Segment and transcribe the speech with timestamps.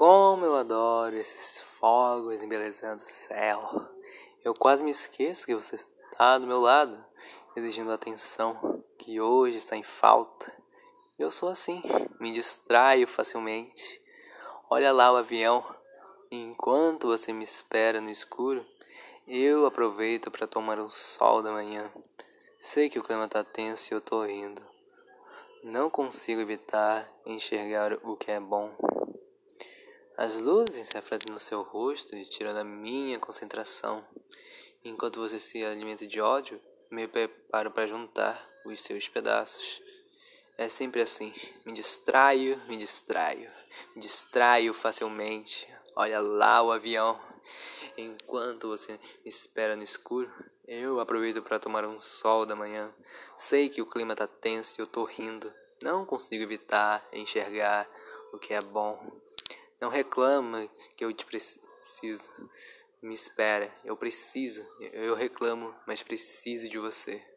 [0.00, 3.86] Como eu adoro esses fogos embelezando o céu.
[4.42, 6.98] Eu quase me esqueço que você está do meu lado,
[7.54, 10.50] exigindo atenção que hoje está em falta.
[11.18, 11.82] Eu sou assim,
[12.18, 14.02] me distraio facilmente.
[14.70, 15.62] Olha lá o avião.
[16.30, 18.64] Enquanto você me espera no escuro,
[19.28, 21.92] eu aproveito para tomar um sol da manhã.
[22.58, 24.62] Sei que o clima tá tenso e eu tô rindo.
[25.62, 28.74] Não consigo evitar enxergar o que é bom.
[30.20, 34.06] As luzes refletem no seu rosto e tiram da minha concentração.
[34.84, 36.60] Enquanto você se alimenta de ódio,
[36.90, 39.80] me preparo para juntar os seus pedaços.
[40.58, 41.32] É sempre assim.
[41.64, 43.50] Me distraio, me distraio,
[43.96, 45.66] me distraio facilmente.
[45.96, 47.18] Olha lá o avião.
[47.96, 48.92] Enquanto você
[49.24, 50.30] me espera no escuro,
[50.68, 52.94] eu aproveito para tomar um sol da manhã.
[53.34, 55.50] Sei que o clima tá tenso e eu tô rindo.
[55.82, 57.88] Não consigo evitar enxergar
[58.34, 59.18] o que é bom.
[59.80, 62.30] Não reclama que eu te preciso.
[63.02, 64.62] Me espera, eu preciso.
[64.78, 67.29] Eu reclamo, mas preciso de você.